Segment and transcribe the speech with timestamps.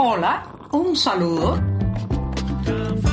[0.00, 1.60] Hola, un saludo.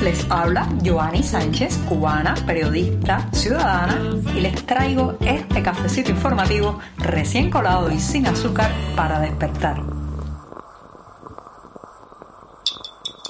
[0.04, 3.98] Les habla Joanny Sánchez, cubana, periodista, ciudadana,
[4.32, 9.82] y les traigo este cafecito informativo recién colado y sin azúcar para despertar.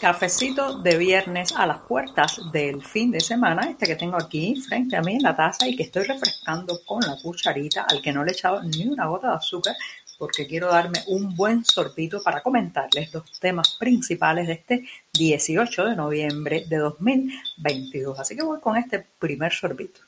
[0.03, 4.97] Cafecito de viernes a las puertas del fin de semana, este que tengo aquí frente
[4.97, 8.23] a mí en la taza y que estoy refrescando con la cucharita, al que no
[8.23, 9.75] le he echado ni una gota de azúcar,
[10.19, 15.97] porque quiero darme un buen sorbito para comentarles los temas principales de este 18 de
[15.97, 18.19] noviembre de 2022.
[18.19, 20.01] Así que voy con este primer sorbito.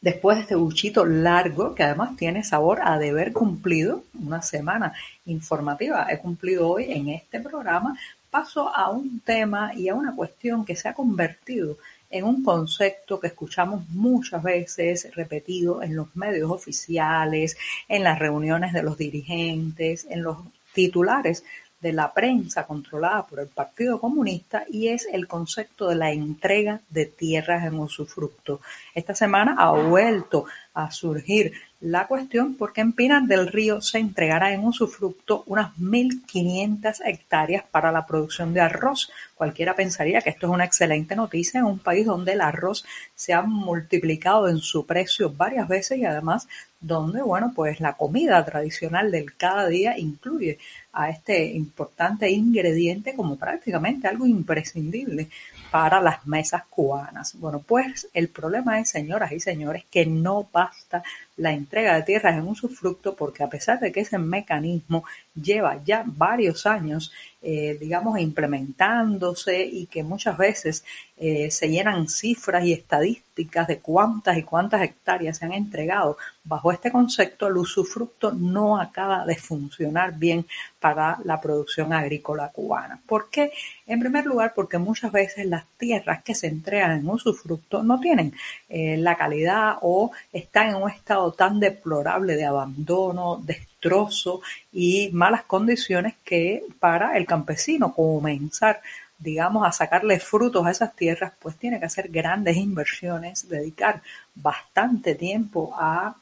[0.00, 4.92] Después de este buchito largo, que además tiene sabor a deber cumplido, una semana
[5.26, 7.98] informativa he cumplido hoy en este programa,
[8.30, 11.78] paso a un tema y a una cuestión que se ha convertido en
[12.10, 17.56] un concepto que escuchamos muchas veces repetido en los medios oficiales,
[17.88, 20.38] en las reuniones de los dirigentes, en los
[20.72, 21.44] titulares
[21.80, 26.80] de la prensa controlada por el Partido Comunista y es el concepto de la entrega
[26.90, 28.60] de tierras en usufructo.
[28.94, 34.52] Esta semana ha vuelto a surgir la cuestión porque en Pinar del Río se entregará
[34.52, 39.10] en usufructo unas 1.500 hectáreas para la producción de arroz.
[39.36, 43.32] Cualquiera pensaría que esto es una excelente noticia en un país donde el arroz se
[43.32, 46.48] ha multiplicado en su precio varias veces y además
[46.80, 50.58] donde, bueno, pues la comida tradicional del cada día incluye
[50.92, 55.28] a este importante ingrediente como prácticamente algo imprescindible
[55.70, 57.34] para las mesas cubanas.
[57.34, 61.02] Bueno, pues el problema es, señoras y señores, que no basta
[61.36, 66.04] la entrega de tierras en usufructo porque a pesar de que ese mecanismo lleva ya
[66.06, 70.84] varios años, eh, digamos, implementándose y que muchas veces
[71.16, 76.16] eh, se llenan cifras y estadísticas de cuántas y cuántas hectáreas se han entregado
[76.48, 80.46] bajo este concepto, el usufructo no acaba de funcionar bien
[80.80, 83.00] para la producción agrícola cubana.
[83.06, 83.52] ¿Por qué?
[83.86, 88.34] En primer lugar, porque muchas veces las tierras que se entregan en usufructo no tienen
[88.68, 93.44] eh, la calidad o están en un estado tan deplorable de abandono,
[93.80, 94.40] destrozo
[94.72, 98.80] y malas condiciones que para el campesino comenzar
[99.20, 104.00] digamos, a sacarle frutos a esas tierras, pues tiene que hacer grandes inversiones, dedicar
[104.36, 106.14] bastante tiempo a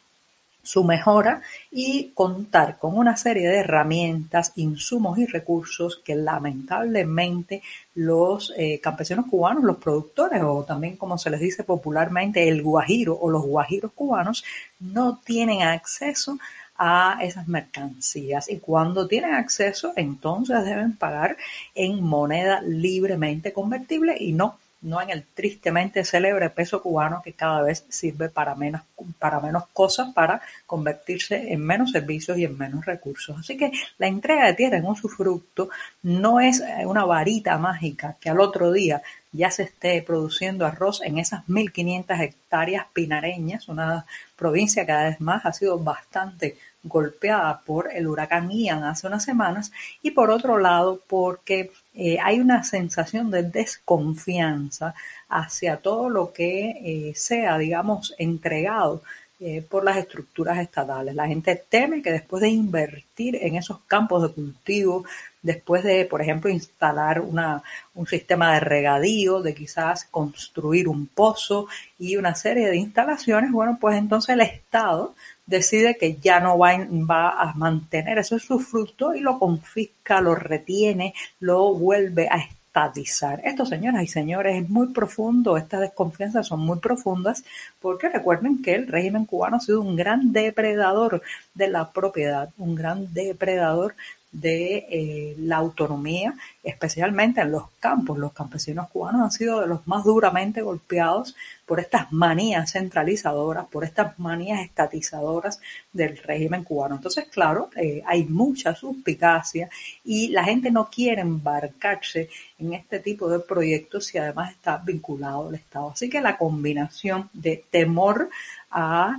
[0.63, 7.63] su mejora y contar con una serie de herramientas, insumos y recursos que lamentablemente
[7.95, 13.17] los eh, campesinos cubanos, los productores o también como se les dice popularmente el guajiro
[13.17, 14.43] o los guajiros cubanos
[14.81, 16.39] no tienen acceso
[16.79, 21.37] a esas mercancías y cuando tienen acceso entonces deben pagar
[21.75, 27.63] en moneda libremente convertible y no no en el tristemente célebre peso cubano que cada
[27.63, 28.83] vez sirve para menos,
[29.19, 33.37] para menos cosas, para convertirse en menos servicios y en menos recursos.
[33.39, 35.71] Así que la entrega de tierra en usufructo
[36.03, 39.03] no es una varita mágica que al otro día
[39.37, 45.21] ya se esté produciendo arroz en esas 1.500 hectáreas pinareñas, una provincia que cada vez
[45.21, 50.59] más ha sido bastante golpeada por el huracán Ian hace unas semanas y por otro
[50.59, 54.95] lado porque eh, hay una sensación de desconfianza
[55.29, 56.71] hacia todo lo que
[57.11, 59.03] eh, sea, digamos, entregado
[59.39, 61.15] eh, por las estructuras estatales.
[61.15, 65.05] La gente teme que después de invertir en esos campos de cultivo,
[65.47, 67.63] después de, por ejemplo, instalar una,
[67.95, 71.69] un sistema de regadío, de quizás construir un pozo
[71.99, 75.15] y una serie de instalaciones, bueno, pues entonces el Estado
[75.47, 76.77] decide que ya no va,
[77.09, 83.41] va a mantener ese fruto y lo confisca, lo retiene, lo vuelve a estatizar.
[83.45, 87.45] Esto, señoras y señores, es muy profundo, estas desconfianzas son muy profundas,
[87.81, 91.23] porque recuerden que el régimen cubano ha sido un gran depredador
[91.55, 93.95] de la propiedad, un gran depredador
[94.41, 98.19] de eh, la autonomía, especialmente en los campos.
[98.19, 103.83] Los campesinos cubanos han sido de los más duramente golpeados por estas manías centralizadoras, por
[103.85, 105.59] estas manías estatizadoras
[105.91, 106.97] del régimen cubano.
[106.97, 109.71] Entonces, claro, eh, hay mucha suspicacia
[110.05, 112.29] y la gente no quiere embarcarse
[112.59, 115.91] en este tipo de proyectos si además está vinculado al Estado.
[115.91, 118.29] Así que la combinación de temor
[118.71, 119.19] a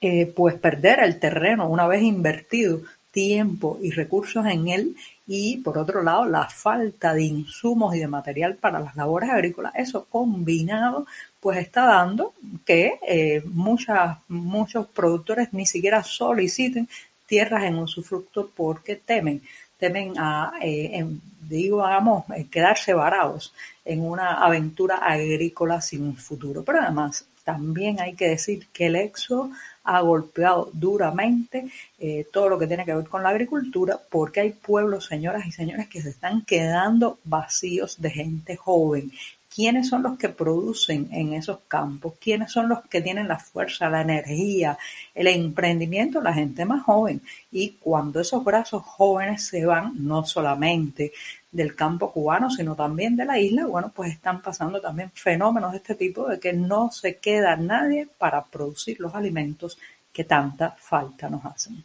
[0.00, 2.82] eh, pues perder el terreno una vez invertido
[3.18, 4.94] tiempo y recursos en él
[5.26, 9.72] y por otro lado la falta de insumos y de material para las labores agrícolas,
[9.74, 11.04] eso combinado
[11.40, 12.34] pues está dando
[12.64, 16.88] que eh, muchas, muchos productores ni siquiera soliciten
[17.26, 19.42] tierras en usufructo porque temen,
[19.78, 21.04] temen a, eh,
[21.40, 23.52] digo, vamos, eh, quedarse varados
[23.84, 26.62] en una aventura agrícola sin futuro.
[26.62, 29.50] Pero además también hay que decir que el éxodo
[29.82, 31.64] ha golpeado duramente
[31.98, 35.52] eh, todo lo que tiene que ver con la agricultura, porque hay pueblos, señoras y
[35.52, 39.10] señores, que se están quedando vacíos de gente joven
[39.54, 43.88] quiénes son los que producen en esos campos, quiénes son los que tienen la fuerza,
[43.88, 44.78] la energía,
[45.14, 47.22] el emprendimiento, la gente más joven.
[47.50, 51.12] Y cuando esos brazos jóvenes se van, no solamente
[51.50, 55.78] del campo cubano, sino también de la isla, bueno, pues están pasando también fenómenos de
[55.78, 59.78] este tipo de que no se queda nadie para producir los alimentos
[60.12, 61.84] que tanta falta nos hacen.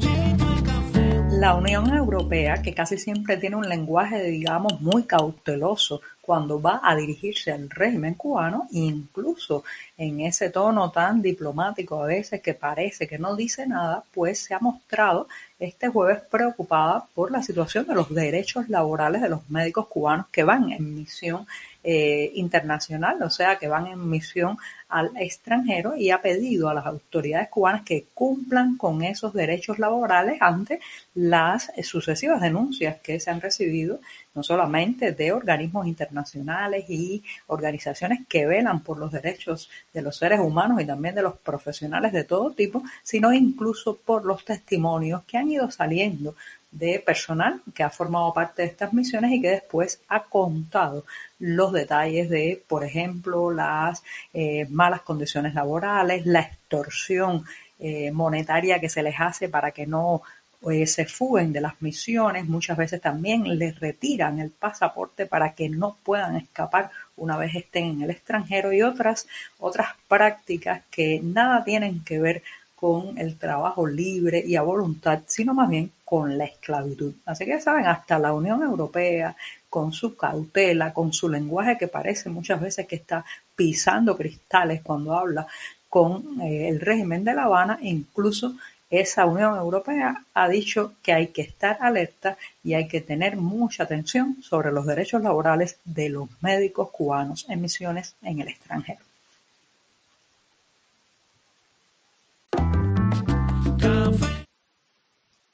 [1.41, 6.95] La Unión Europea, que casi siempre tiene un lenguaje, digamos, muy cauteloso cuando va a
[6.95, 9.63] dirigirse al régimen cubano, incluso
[9.97, 14.53] en ese tono tan diplomático a veces que parece que no dice nada, pues se
[14.53, 15.27] ha mostrado
[15.57, 20.43] este jueves preocupada por la situación de los derechos laborales de los médicos cubanos que
[20.43, 21.47] van en misión
[21.83, 24.57] eh, internacional, o sea, que van en misión
[24.89, 30.37] al extranjero y ha pedido a las autoridades cubanas que cumplan con esos derechos laborales
[30.41, 30.79] ante
[31.15, 33.99] las sucesivas denuncias que se han recibido
[34.33, 40.39] no solamente de organismos internacionales y organizaciones que velan por los derechos de los seres
[40.39, 45.37] humanos y también de los profesionales de todo tipo, sino incluso por los testimonios que
[45.37, 46.35] han ido saliendo
[46.71, 51.05] de personal que ha formado parte de estas misiones y que después ha contado
[51.39, 54.03] los detalles de, por ejemplo, las
[54.33, 57.43] eh, malas condiciones laborales, la extorsión
[57.77, 60.21] eh, monetaria que se les hace para que no
[60.69, 65.69] eh, se fuguen de las misiones, muchas veces también les retiran el pasaporte para que
[65.69, 69.27] no puedan escapar una vez estén en el extranjero y otras,
[69.59, 72.43] otras prácticas que nada tienen que ver
[72.75, 77.13] con el trabajo libre y a voluntad, sino más bien con la esclavitud.
[77.25, 79.35] Así que saben, hasta la Unión Europea,
[79.69, 83.23] con su cautela, con su lenguaje que parece muchas veces que está
[83.55, 85.47] pisando cristales cuando habla
[85.87, 88.55] con eh, el régimen de La Habana, incluso
[88.91, 93.83] esa Unión Europea ha dicho que hay que estar alerta y hay que tener mucha
[93.83, 99.10] atención sobre los derechos laborales de los médicos cubanos en misiones en el extranjero.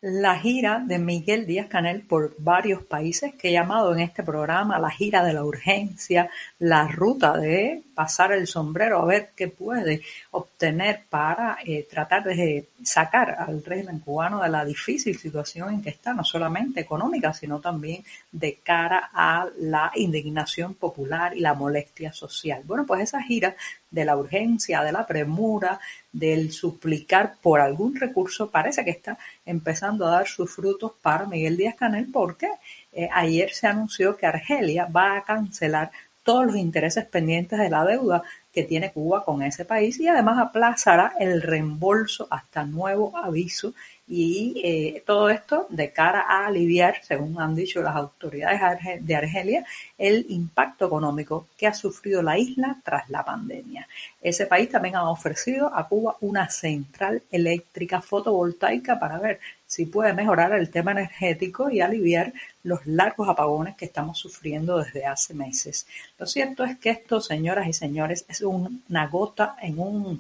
[0.02, 4.78] La gira de Miguel Díaz Canel por varios países que he llamado en este programa
[4.78, 6.30] la gira de la urgencia,
[6.60, 12.68] la ruta de pasar el sombrero a ver qué puede obtener para eh, tratar de
[12.84, 17.60] sacar al régimen cubano de la difícil situación en que está, no solamente económica, sino
[17.60, 22.62] también de cara a la indignación popular y la molestia social.
[22.66, 23.56] Bueno, pues esa gira
[23.90, 25.80] de la urgencia, de la premura,
[26.12, 31.58] del suplicar por algún recurso, parece que está empezando a dar sus frutos para Miguel
[31.58, 32.50] Díaz Canel porque
[32.92, 35.92] eh, ayer se anunció que Argelia va a cancelar
[36.24, 40.38] todos los intereses pendientes de la deuda que tiene Cuba con ese país y además
[40.40, 43.74] aplazará el reembolso hasta nuevo aviso
[44.08, 49.66] y eh, todo esto de cara a aliviar, según han dicho las autoridades de Argelia,
[49.98, 53.88] el impacto económico que ha sufrido la isla tras la pandemia.
[54.22, 60.14] Ese país también ha ofrecido a Cuba una central eléctrica fotovoltaica para ver si puede
[60.14, 62.32] mejorar el tema energético y aliviar
[62.64, 65.86] los largos apagones que estamos sufriendo desde hace meses.
[66.18, 70.20] Lo cierto es que esto, señoras y señores, es una gota en un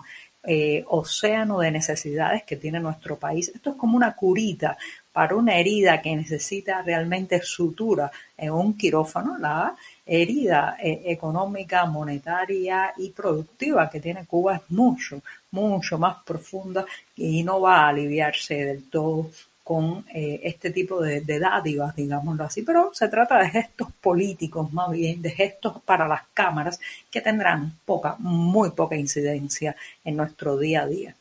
[0.50, 3.51] eh, océano de necesidades que tiene nuestro país.
[3.54, 4.77] Esto es como una curita
[5.12, 9.75] para una herida que necesita realmente sutura en un quirófano, la
[10.06, 16.86] herida eh, económica, monetaria y productiva que tiene Cuba es mucho, mucho más profunda
[17.18, 19.30] y no va a aliviarse del todo
[19.67, 24.71] con eh, este tipo de, de, dádivas, digámoslo así, pero se trata de gestos políticos
[24.71, 26.79] más bien, de gestos para las cámaras
[27.12, 31.15] que tendrán poca, muy poca incidencia en nuestro día a día.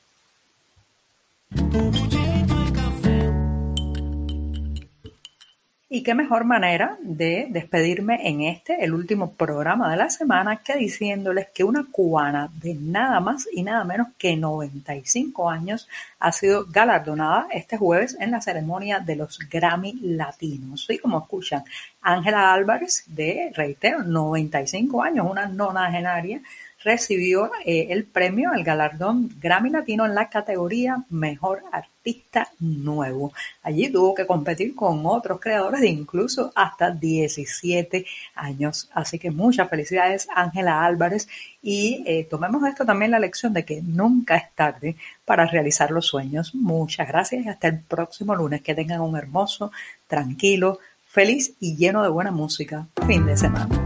[5.89, 10.75] Y qué mejor manera de despedirme en este, el último programa de la semana, que
[10.75, 15.89] diciéndoles que una cubana de nada más y nada menos que 95 años
[16.19, 20.89] ha sido galardonada este jueves en la ceremonia de los Grammy Latinos.
[20.91, 21.63] Y como escuchan,
[22.03, 26.41] Ángela Álvarez de, reitero, 95 años, una nonagenaria,
[26.87, 33.33] recibió eh, el premio, el galardón Grammy Latino en la categoría Mejor Artista Nuevo.
[33.65, 38.89] Allí tuvo que competir con otros creadores de incluso hasta 17 años.
[38.95, 41.29] Así que muchas felicidades Ángela Álvarez
[41.61, 46.07] y eh, tomemos esto también la lección de que nunca es tarde para realizar los
[46.07, 46.55] sueños.
[46.55, 48.63] Muchas gracias y hasta el próximo lunes.
[48.63, 49.73] Que tengan un hermoso,
[50.07, 50.79] tranquilo,
[51.09, 53.86] feliz y lleno de buena música fin de semana.